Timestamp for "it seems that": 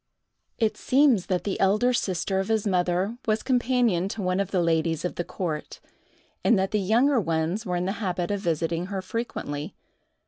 0.57-1.43